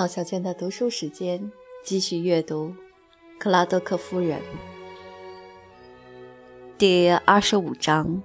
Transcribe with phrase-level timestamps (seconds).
[0.00, 1.52] 毛小娟的读书时间，
[1.84, 2.68] 继续阅读
[3.38, 4.40] 《克拉德克夫人》
[6.78, 8.22] 第二十五章。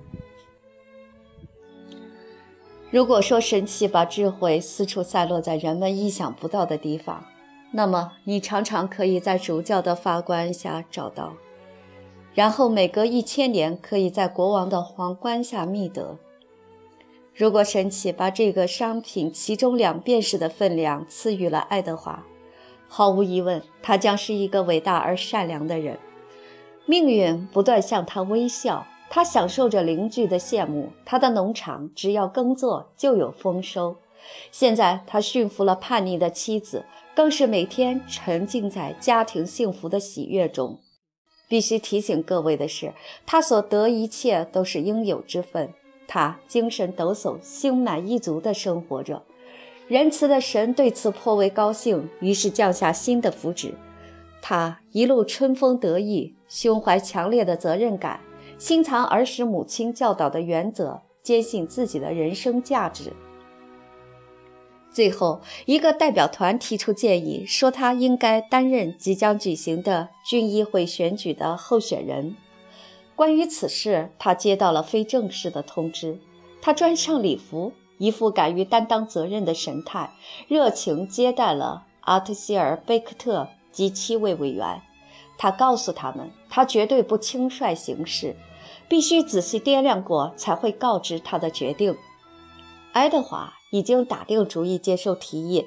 [2.89, 7.25] 如果说神奇把智慧四处散落在人们意想不到的地方，
[7.73, 11.33] 那么你常常可以在主教的法官下找到，
[12.33, 16.17] 然后每隔一千年可以在国王的皇冠下觅得。
[17.35, 22.25] 如果神奇把这个商品其中两便士的分量赐予了爱德华，
[22.87, 25.99] 毫无疑问，他将是一个伟大而善良的人。
[26.85, 30.93] 命运不断向他微笑，他享受着邻居的羡慕。
[31.03, 33.97] 他的农场只要耕作就有丰收。
[34.49, 40.79] 现在他驯服了叛逆的妻子，更是每天沉浸在家庭幸福的喜悦中。
[41.49, 42.93] 必须提醒各位的是，
[43.25, 45.73] 他所得一切都是应有之分。
[46.07, 49.23] 他精神抖擞、心满意足地生活着，
[49.87, 53.73] 仁慈的神对此颇为高兴，于是降下新的福祉。
[54.41, 58.19] 他一路春风得意，胸怀强烈的责任感，
[58.57, 63.11] 心藏儿时母亲教导的原则，坚信自己的人生价值。
[64.91, 72.35] 最后，一个代表团提出建议，说他应该担任即将举行的军议会选举的候选人。
[73.15, 76.19] 关于此事，他接到了非正式的通知。
[76.61, 80.13] 他穿上礼服，一副敢于担当责任的神态，
[80.47, 84.81] 热情接待了阿特希尔·贝克特及七位委员。
[85.37, 88.35] 他告诉他们，他绝对不轻率行事，
[88.89, 91.95] 必须仔细掂量过才会告知他的决定。
[92.93, 95.65] 爱德华已经打定主意接受提议，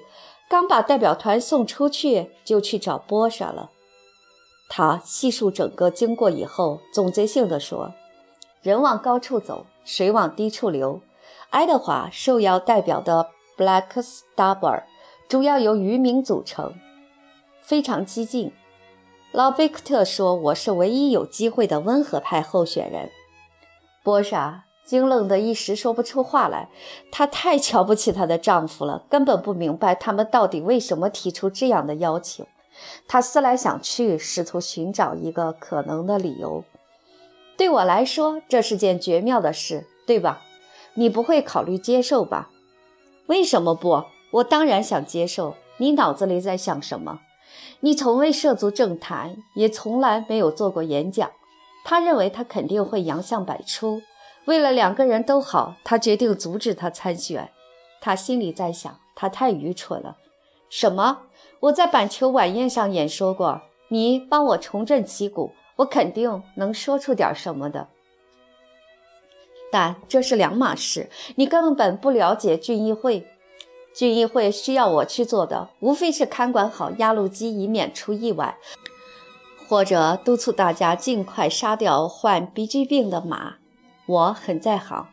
[0.48, 3.70] 刚把代表团送出去，就去找波莎了。
[4.68, 7.94] 他细数整个经过以后，总结性地说
[8.60, 11.00] ：“人往高处走，水往低处流。
[11.50, 13.88] 爱德华受邀代表的 Black
[14.36, 14.82] Stabber
[15.26, 16.74] 主要由渔民组成，
[17.62, 18.52] 非常激进。
[19.32, 23.10] 老贝克特说我是唯一有机会的温和派候选人。”
[24.04, 26.68] 波莎惊愣的一时说不出话来。
[27.10, 32.46] 她太瞧不起她的丈夫了，根本不明白他们到底为什么提出这样的要求。
[33.06, 36.64] 他思来想去，试图寻找一个可能的理由。
[37.56, 40.42] 对我来说，这是件绝妙的事，对吧？
[40.94, 42.50] 你不会考虑接受吧？
[43.26, 44.04] 为什么不？
[44.32, 45.56] 我当然想接受。
[45.78, 47.20] 你脑子里在想什么？
[47.80, 51.30] 你从未涉足政坛，也从来没有做过演讲。
[51.84, 54.02] 他认为他肯定会洋相百出。
[54.46, 57.50] 为了两个人都好，他决定阻止他参选。
[58.00, 60.16] 他心里在想，他太愚蠢了。
[60.68, 61.22] 什么？
[61.60, 67.88] 我在板球晚宴上演说过，你帮我重振旗鼓，我肯定能说出点什么的。
[69.70, 73.26] 但这是两码事，你根本不了解军议会。
[73.92, 78.56] 军议会需要我去做的，无非是看管好压路机，以免出意外，
[79.68, 83.56] 或者督促大家尽快杀掉患 BG 病的马。
[84.06, 85.08] 我很在行，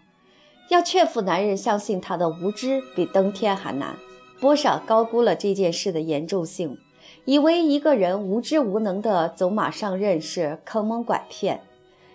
[0.69, 3.97] 要劝服男人相信他的无知，比登天还难。
[4.39, 6.77] 波莎高估了这件事的严重性，
[7.23, 11.61] 以为一个人无知无能的走马上任是坑蒙拐骗。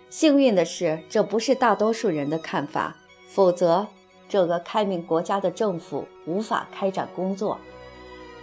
[0.09, 2.95] 幸运的是，这不是大多数人的看法，
[3.27, 3.87] 否则
[4.29, 7.57] 这个开明国家的政府无法开展工作。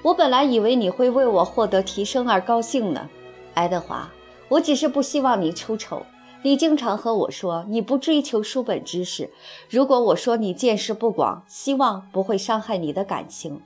[0.03, 3.09] 我本来以为你会为我获得提升而高兴呢，
[3.55, 4.11] 爱德华。
[4.49, 6.03] 我只是不希望你出丑。
[6.43, 9.29] 你经常和我说你不追求书本知识。
[9.69, 13.61] 如果我说你见识不广，希望不会伤害你的感情。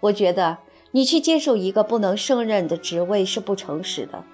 [0.00, 0.58] 我觉得
[0.92, 4.24] 你去接受一个不能胜任的职位是不诚实的。”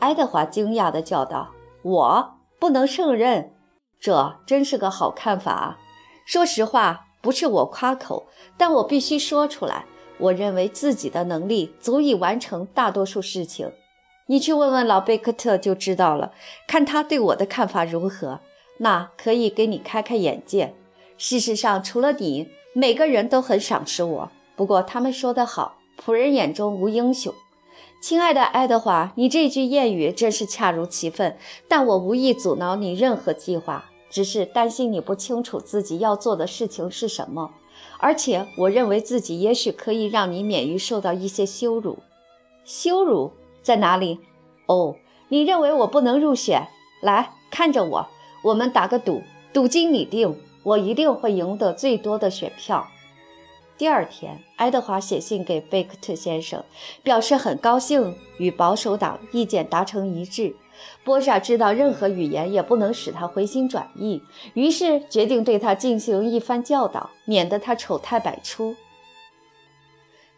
[0.00, 1.50] 爱德华惊讶地叫道
[1.82, 3.52] ，“我不能胜任？
[4.00, 5.78] 这真是个好看法啊！
[6.26, 8.26] 说实话，不是我夸口，
[8.56, 9.84] 但我必须说出来。
[10.18, 13.70] 我认为自己的能力足以完成大多数事情。
[14.26, 16.32] 你去问问老贝克特就知道了，
[16.66, 18.40] 看他对我的看法如何。
[18.78, 20.74] 那可以给你开开眼界。
[21.16, 27.32] 事实上，除了你，每个人都很赏识我。”不过他们说得好，仆人眼中无英雄。
[28.00, 31.36] 亲爱的爱德华，你这句谚语真是恰如其分。
[31.68, 37.52] 但我无意阻挠你任何计划，只是担心你不清楚自己要做的事情是什么。
[37.98, 41.98] 而且我认为自己也许可以让你免于受到一些羞辱。
[42.64, 43.32] 羞辱
[43.62, 44.18] 在哪里？
[44.66, 44.96] 哦，
[45.28, 46.68] 你认为我不能入选？
[47.00, 48.08] 来看着我，
[48.42, 49.22] 我们打个赌，
[49.52, 52.88] 赌金你定，我一定会赢得最多的选票。
[53.82, 56.62] 第二天，爱德华写信给贝克特先生，
[57.02, 60.54] 表示很高兴与保守党意见达成一致。
[61.02, 64.22] 波莎知道任何语言也不能使他回心转意，
[64.54, 68.76] 于是决定对他进行一番教导，免得他丑态百出。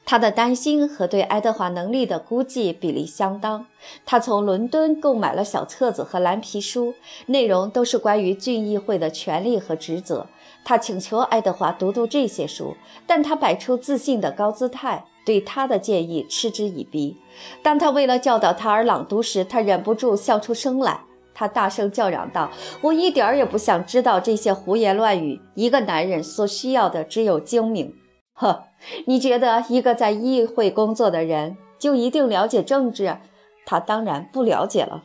[0.06, 3.66] 他的担心和对爱德华能力的估计比例相当。
[4.04, 6.94] 他从伦敦购买了小册子和蓝皮书，
[7.26, 10.26] 内容都是关于郡议会的权利和职责。
[10.64, 17.16] 他请求爱德华读读这些书，但他摆出自信的高姿态，对他的建议嗤之以鼻。
[17.62, 21.00] 当他为了教导他而朗读时，他忍不住笑出声来。
[21.34, 22.48] 他大声叫嚷道
[22.80, 25.40] ：“我一点儿也不想知道这些胡言乱语。
[25.54, 27.92] 一个男人所需要的只有精明。”
[28.34, 28.64] 呵，
[29.06, 33.18] 你觉得一个在议会工作的人就一定了解政治？
[33.66, 35.02] 他当然不了解了。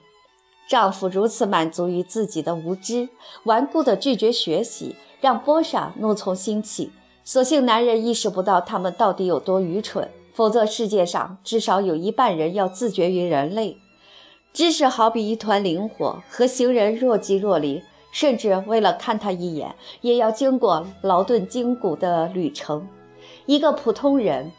[0.67, 3.09] 丈夫如此满足于自己的无知，
[3.45, 6.91] 顽固地拒绝学习，让波莎怒从心起。
[7.23, 13.77] 所幸男人意识不到他们到底有多愚蠢，否则世界上至少有一半人要自绝于人类。
[14.51, 22.87] 知识好比一团灵火，和行人若即若离，甚至为了看他一眼，也要经过劳顿筋骨的旅程。
[23.49, 24.51] 一个普通人，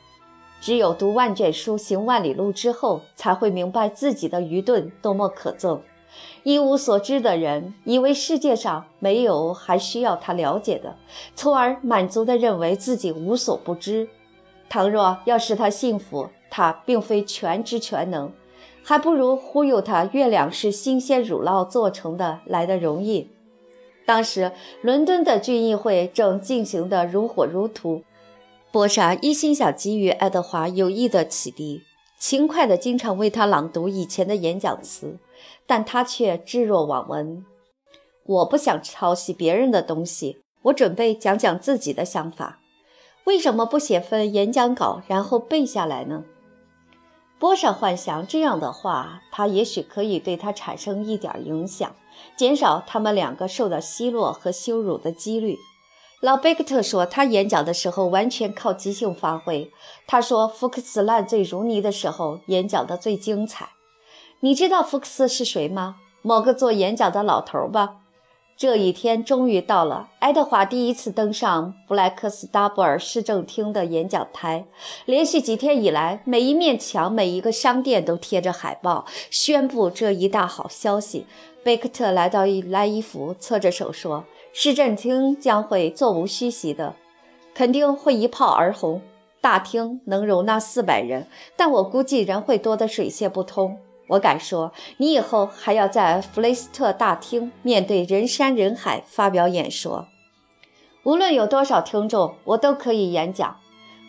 [0.60, 5.78] 只有读万卷书、行万里路之后，才会明白自己的愚钝多么可憎。
[6.42, 10.96] 一无所知的人，以为世界上没有还需要他了解的，
[11.36, 14.08] 从而满足地认为自己无所不知。
[14.68, 18.32] 倘若要使他信服，他并非全知全能，
[18.82, 23.28] 还不如忽悠他月亮是新鲜乳酪做成的来得容易。
[24.04, 24.50] 当时，
[24.82, 28.02] 伦敦的郡议会正进行得如火如荼。
[28.72, 31.82] 波莎一心想给予爱德华有益的启迪，
[32.20, 35.18] 勤快地经常为他朗读以前的演讲词，
[35.66, 37.44] 但他却置若罔闻。
[38.24, 42.60] 我不想抄袭别人的东西，我准备讲讲自己的想法。
[43.24, 46.22] 为什么不写份演讲稿，然后背下来呢？
[47.40, 51.92] 波莎幻想这样的话，他也许可以对他产生一点影响，
[52.36, 55.58] 减少他们两个受到奚落和羞辱的几率。
[56.20, 59.70] 老贝克特说，他演讲的时候完全靠即兴发挥。
[60.06, 63.70] 他说，福克斯烂醉如泥的时候演讲的最精彩。
[64.40, 65.96] 你知道福克斯是谁吗？
[66.20, 67.96] 某个做演讲的老头吧。
[68.54, 70.10] 这一天终于到了。
[70.18, 74.66] 爱德华第一次登上布莱克斯达布尔市政厅的演讲台。
[75.06, 81.24] 连续几天以来，每一面墙、每一个商店都贴着海报，宣布这一大好消息。
[81.64, 84.26] 贝克特来到莱伊福，侧着手说。
[84.52, 86.94] 市政厅将会座无虚席的，
[87.54, 89.00] 肯定会一炮而红。
[89.40, 91.26] 大厅能容纳四百人，
[91.56, 93.78] 但我估计人会多得水泄不通。
[94.08, 100.08] 我敢说，你以后还要在弗雷斯特大厅面对人山人海发表演说。
[101.04, 103.56] 无论有多少听众，我都可以演讲。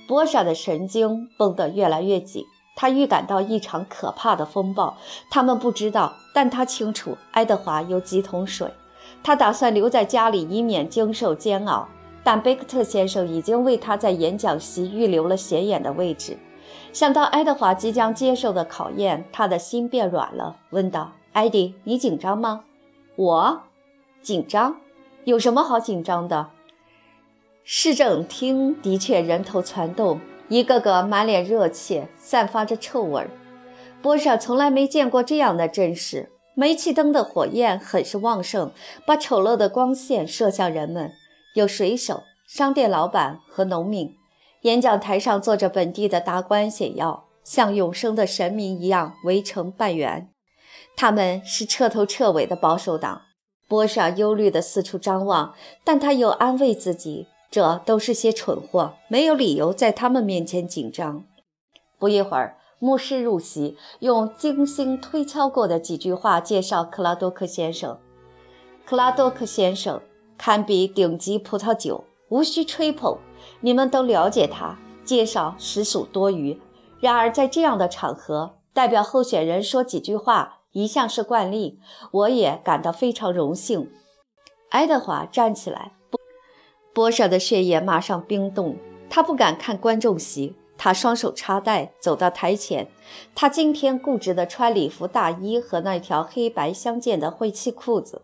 [0.08, 2.44] 波莎的神经绷得越来越紧，
[2.76, 4.98] 他预感到一场可怕的风暴。
[5.30, 8.70] 他们不知道，但他清楚，爱德华有几桶水。
[9.23, 11.88] 他打算留在家里，以免经受煎熬。
[12.23, 16.38] 但贝克特先生已经为他在演讲席预留了显眼的位置。
[16.94, 22.65] 想到爱德华即将接受的考验，他的心变软了，问道：“艾迪，你紧张吗
[23.15, 23.63] ？”“我
[24.21, 24.77] 紧张？
[25.23, 26.50] 有什么好紧张的？”
[27.63, 33.30] 市政厅的确人头攒动，一个个满脸热切，散发着臭味儿。
[34.01, 36.31] 波莎从来没见过这样的阵势。
[36.61, 38.71] 煤气灯的火焰很是旺盛，
[39.03, 41.11] 把丑陋的光线射向人们。
[41.56, 44.15] 有水手、商店老板和农民。
[44.61, 50.30] 演讲台上坐着本地的达官显要，像永生的神明一样围成半圆。
[50.95, 53.23] 他们是彻头彻尾的保守党。
[53.68, 61.23] 波莎忧虑地四处张望，但他又安慰自己，这都是些蠢货，没有理由在他们面前紧张。
[61.97, 62.57] 不一会儿。
[62.83, 68.00] 牧师入席，用精心推敲过的几句话介绍克拉多克先生。
[68.83, 70.02] 克拉多克先生
[70.35, 73.19] 堪比顶级葡萄酒，无需吹捧，
[73.59, 74.80] 你们都了解他。
[75.06, 76.59] 介绍实属多余。
[77.00, 81.80] 然而在这样的场合，代表候选人说几句话一向是惯例，
[82.11, 83.92] 我也感到非常荣幸。
[84.69, 85.92] 爱德华站起来，
[86.95, 88.76] 波莎的血液马上冰冻，
[89.07, 90.56] 他不敢看观众席。
[90.83, 92.88] 他双手插袋走到台前，
[93.35, 98.23] 他今天固执地穿礼服大衣和那条黑白相间的晦气裤子。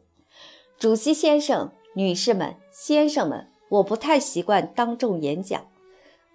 [0.80, 5.68] 主席先生、女士们、先生们，我不太习惯当众演讲。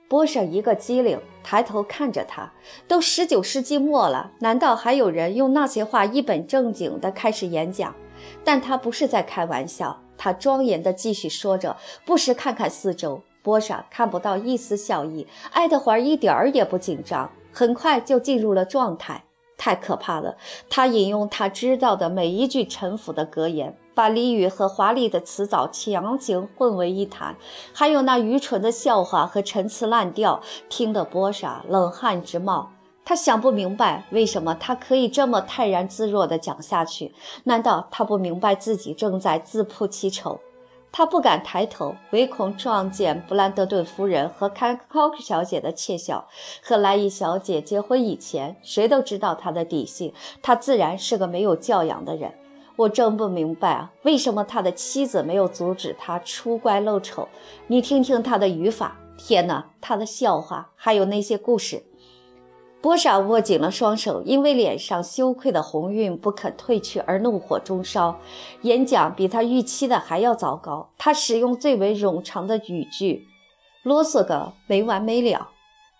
[0.09, 2.53] 波莎一个机灵，抬头看着他。
[2.87, 7.97] 都十九世纪末了，难道还有人用那些话一本正经地开始演讲？
[8.45, 10.01] 但他不是在开玩笑。
[10.17, 11.77] 他庄严地继续说着，
[12.07, 13.23] 不时看看四周。
[13.43, 19.25] 波莎看不到一丝笑意，爱德华一点儿也不紧张，很快就进入了状态。
[19.59, 20.37] 太可怕了！
[20.69, 27.37] 他引用他知道的每一句陈腐的格言，把俚语和华丽的词藻强行混为一谈，
[27.73, 32.73] 还有那愚蠢的笑话和陈词滥调，听得波莎冷汗直冒。
[33.05, 37.15] 他想不明白为什么他可以这么泰然自若地讲下去？
[37.45, 40.41] 难道他不明白自己正在自曝其丑？
[40.93, 46.29] 他不敢抬头，唯恐撞见布兰德顿夫人和凯考克小姐的窃笑。
[46.63, 52.35] 和莱伊小姐结婚以前，谁都知道他的底细，他自然是个没有教养的人。
[52.77, 57.27] 我真不明白啊，为什么他的妻子没有阻止他出乖露丑？
[57.69, 61.83] 你听听他的语法，天哪，他的笑话，还有那些故事。
[62.83, 68.19] 波莎握紧了双手，因为脸上羞愧的红晕不肯褪去而怒火中烧。
[68.63, 73.25] 演讲比他预期的还要糟糕，他使用最为冗长的语句，
[73.85, 75.51] 啰嗦个没完没了，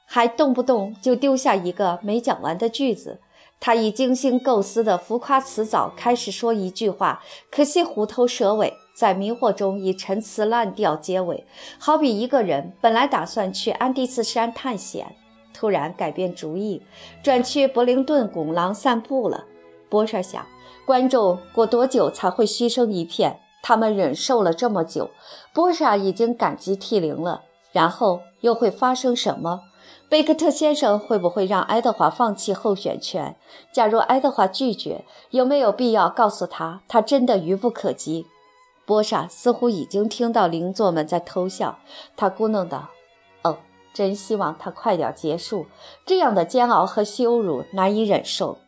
[0.07, 3.21] 还动不动就丢下一个没讲完的句子。
[3.61, 11.47] 他以精心构思的浮夸辞藻开始说一句话，可惜虎头蛇尾，在迷惑中以陈词滥调结尾，
[11.79, 15.15] 好比一个人本来打算去安第斯山探险。
[15.53, 16.83] 突然改变主意，
[17.23, 19.45] 转去柏林顿拱廊散步了。
[19.89, 20.47] 波莎想，
[20.85, 23.41] 观众过多久才会嘘声一片？
[23.63, 25.11] 他们忍受了这么久，
[25.53, 27.43] 波莎已经感激涕零了。
[27.73, 29.63] 然后又会发生什么？
[30.09, 33.35] 贝克特先生会不会让爱德华放弃候选权？
[33.73, 38.27] 假如爱德华拒绝，有没有必要告诉他，他真的愚不可及？
[38.85, 41.79] 波莎似乎已经听到邻座们在偷笑，
[42.15, 42.91] 他咕哝道。
[43.93, 45.67] 真希望它快点结束，
[46.07, 48.59] 这样的煎熬和羞辱难以忍受。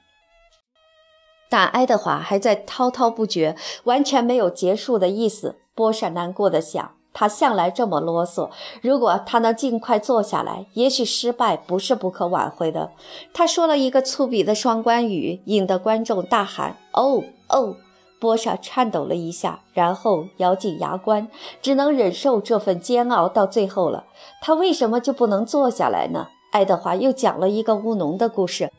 [1.48, 3.54] 但爱德华还在滔滔不绝，
[3.84, 5.56] 完全没有结束的意思。
[5.74, 8.50] 波莎难过的想，他向来这么啰嗦，
[8.82, 12.90] 如果他能尽快坐下来，也许失败不是不可挽回的。
[13.32, 17.76] 他说了一个粗鄙的双关语，引得观众大喊：“哦哦！”
[18.24, 21.28] 波莎颤抖了一下，然后咬紧牙关，
[21.60, 24.06] 只能忍受这份煎熬到最后了。
[24.40, 26.28] 他为什么就不能坐下来呢？
[26.50, 28.72] 爱德华又讲了一个务农的故事，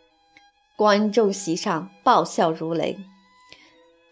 [0.75, 2.98] 观众席上爆笑如雷。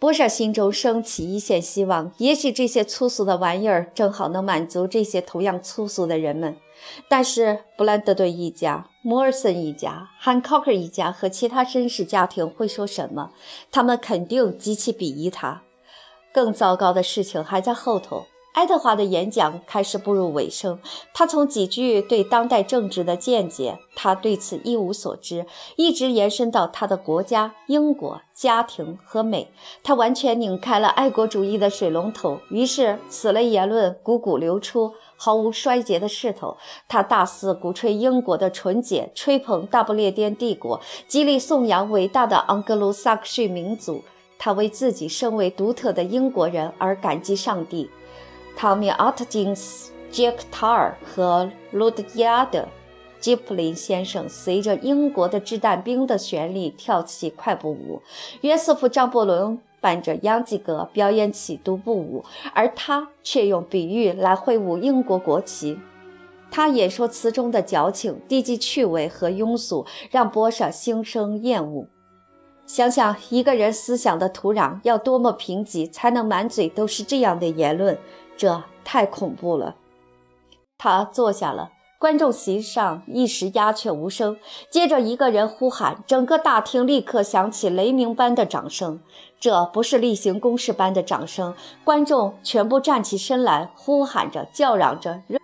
[0.04, 6.58] 波莎心中升起一线希望，也许这些粗俗的玩意儿正好能满足这些同样粗俗的人们。
[7.08, 13.32] 但是布兰德顿一家、摩尔森一家、汉考克一家和其他绅士家庭会说什么？
[13.72, 15.62] 他们肯定极其鄙夷他。
[16.34, 18.26] 更糟糕的事情还在后头。
[18.54, 20.80] 爱德华的演讲开始步入尾声，
[21.12, 29.52] 他从几句对当代政治的见解，他对此一无所知，一直延伸到他的国家——英国、家庭和美。
[29.84, 34.94] 他完全拧开了爱国主义的水龙头，于是此类言论汩汩流出。
[35.16, 36.58] 毫无衰竭的势头，
[36.88, 44.04] 他大肆鼓吹英国的纯洁，吹捧大不列颠帝国，极力颂扬伟大的盎格鲁撒克逊民族。
[44.38, 47.90] 他为自己身为独特的英国人而感激上帝。
[48.56, 52.60] 汤米·阿特金斯、杰克·塔尔和路德亚德·
[53.20, 58.02] 吉普林先生随着英国的掷弹兵的旋律跳起快步舞。
[58.42, 59.60] 约瑟夫·张伯伦。
[59.84, 65.78] 伴着央吉格表演起独步舞，而他却用比喻来挥舞英国国旗。
[66.50, 71.86] 他演说词中的矫情、低级趣味和庸俗，让波莎心生厌恶。
[72.66, 77.98] 想想一个人思想的土壤要多么贫瘠，才能满嘴都是这样的言论，
[78.38, 79.76] 这太恐怖了。
[80.78, 81.72] 他坐下了。
[82.00, 84.38] 观众席上一时鸦雀无声，
[84.70, 89.00] 接着一个人呼喊，整个大厅立刻响起雷鸣般的掌声。
[89.40, 95.40] 这不是例行公事般的掌声，观众全部站起身来，呼喊着、叫嚷着，热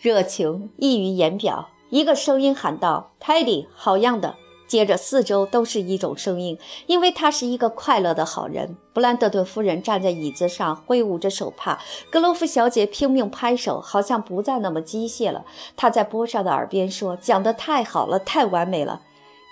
[0.00, 1.68] 热情溢于言表。
[1.90, 4.36] 一个声音喊道：“泰迪，好样的！”
[4.70, 8.76] 接着，四周都是一种声音，因为他是一个快乐的好人。
[8.92, 11.76] 布兰德顿夫人站在椅子上，挥舞着手帕；
[12.08, 15.44] 格罗夫小姐拼命拍手，好像不再那么机械了。
[15.76, 19.00] 她在波莎的耳边说：“讲得太好了，太完美了。”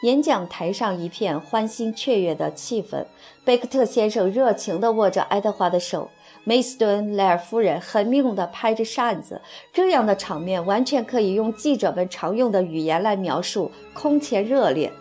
[0.04, 3.04] 演讲台上一片欢欣雀跃的气氛。
[3.44, 6.08] 贝克特先生热情地握着爱德华的手，
[6.44, 9.40] 梅斯顿·莱尔夫人狠命地拍着扇子。
[9.72, 14.92] 这样的场面完全可以用记者们常用的语言来描述：空前热烈。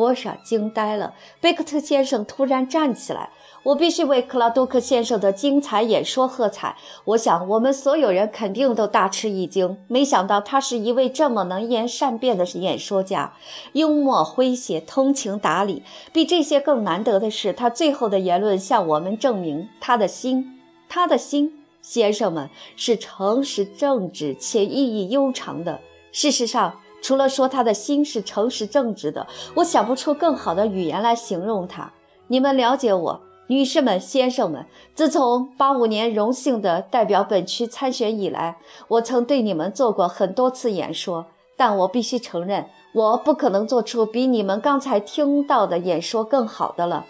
[0.00, 1.12] 波莎惊呆了。
[1.42, 3.28] 贝克特先生突然站起来
[3.64, 6.74] ：“我必须为克拉多克先生的精彩演说喝彩。
[7.04, 9.76] 我想，我们所有人肯定都大吃一惊。
[9.88, 13.34] 没想到他是一位这么能言善辩的演说家，
[13.74, 15.82] 幽默诙谐，通情达理。
[16.14, 25.78] 比这些更难得的是，他最后的言论向我们证明，他的心，他的心，先生们，是诚实正直且意义悠长的。
[26.10, 31.92] 事实上。”除了说他的心是诚实正直的，我想不出更好的语言来形容他。
[32.28, 41.26] 你们了解我，女士们、先生们，自从八五年荣幸的代表本区参选以来，我曾对你们做过很多次演说，
[41.56, 47.06] 但我必须承认，我不可能做出比你们刚才听到的演说更好的了。”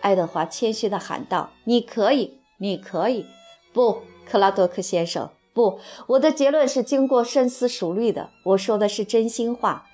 [0.00, 3.26] 爱德华谦虚地喊道：“你可以，你可以。”
[3.74, 9.86] 不，克拉多克先生，不，我的结论是经过深思熟虑的，我说的是真心话。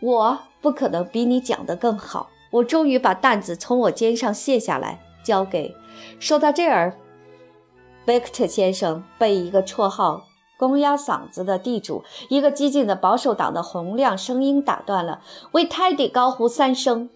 [0.00, 2.30] 我不可能比你讲得更好。
[2.52, 5.04] 我终于把担子从我肩上卸下来。
[5.24, 5.74] 交给。
[6.18, 6.94] 说到这儿，
[8.06, 10.24] 贝克特先生被一个绰号
[10.56, 15.20] “公鸭嗓子”的地主，一个激进的保守党的洪亮声音打断了，
[15.52, 17.10] 为泰迪高呼三声。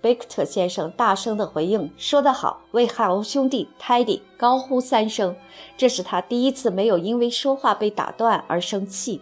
[0.00, 5.36] 贝克特先生大声地回应：“说得好，为海鸥兄弟泰迪高呼三声。”
[5.76, 9.20] 这是他第一次没有因为说话被打断而生气。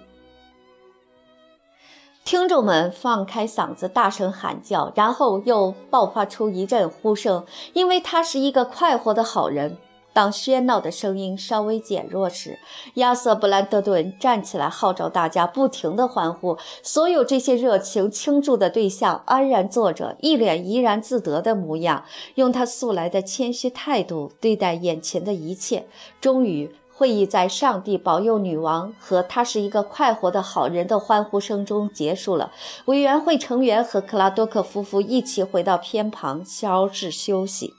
[2.25, 9.79] 听众们放开嗓子大声喊叫，然后又爆发出一阵呼声，因为他是一个快活的好人。
[10.19, 12.59] 当喧闹的声音稍微减弱时，
[12.95, 16.59] 亚瑟·布兰德顿站起来，号召大家不停地欢呼。
[16.83, 22.03] 所有这些热情倾注的对象安然坐着，一脸怡然自得的模样，
[22.35, 25.87] 用他素来的谦虚态度对待眼前的一切。
[26.21, 26.75] 终于。
[26.91, 32.51] 会议在上帝保佑女王和他是一个快活的好人的欢呼声中结束了。
[32.87, 37.75] 委员会成员和克拉多克夫妇一起回到偏旁，消置休息。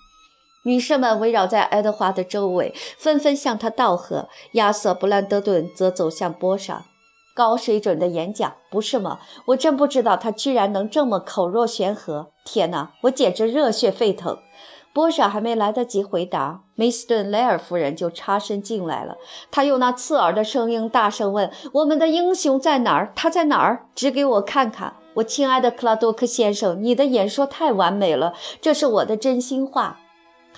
[0.63, 4.27] 女士们围绕在爱德华的周围，纷纷向他道贺。
[4.53, 6.83] 亚瑟·布兰德顿则走向波莎，
[7.33, 9.19] 高水准的演讲，不是吗？
[9.47, 12.31] 我真不知道他居然能这么口若悬河。
[12.43, 14.37] 天哪，我简直热血沸腾！
[14.91, 19.15] 波莎还没来得及回答，梅斯顿·雷尔夫人就插身进来了。
[19.51, 23.13] 她用那刺耳的声音大声问：“我们的英雄在哪儿？
[23.15, 23.85] 他在哪儿？
[23.93, 29.99] 指给我看看！”我亲爱的克拉多克先生，你的演说太完美了，这是我的真心话。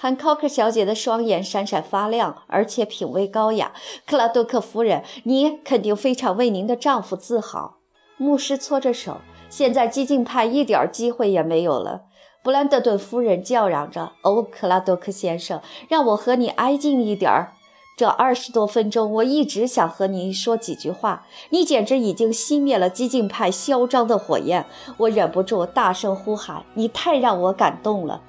[0.01, 3.71] 汉考克小姐的双眼闪闪发亮，而且品味高雅。
[4.07, 7.75] 克拉多克夫人，你肯定非常为您的丈夫自豪。
[8.17, 12.05] 牧师搓着手，现在激进派一点机会也没有了。
[12.41, 17.53] 布兰德顿夫人叫嚷着：“哦，克拉多克先生，让我和你挨近一点儿。
[17.95, 21.27] 这二十多分钟，我一直想和您说几句话。
[21.51, 24.65] 你简直已经熄灭了激进派嚣张的火焰。”
[24.97, 28.19] 我忍不住大声呼喊：“你太让我感动了！”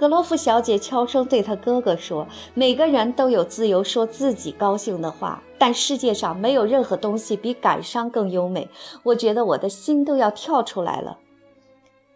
[0.00, 8.70] 格罗夫小姐悄声对她哥哥说：“每个人都有自由说自己高兴的话，但世界上没有任何东西比感伤更优美。
[9.02, 11.18] 我觉得我的心都要跳出来了。”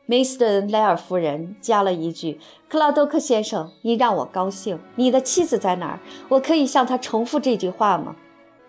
[0.07, 4.81] 梅斯顿·莱尔夫人加了一句：“克拉多克先生，你让我高兴。
[4.97, 6.01] 你的妻子在哪儿？
[6.31, 8.16] 我可以向她重复这句话吗？”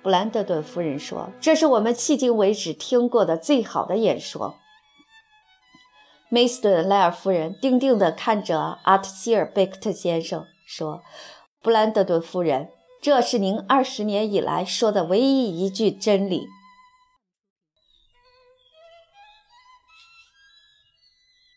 [0.04, 4.56] 布兰德顿夫人说：“这是我们迄今为止听过的最好的演说。”
[6.36, 11.02] 梅斯顿·莱尔夫人定定地看着阿特希尔·贝克特先生说
[11.64, 12.68] ：“布兰德顿夫人，
[13.02, 16.46] 这是您二十年以来说的唯一一句真理。”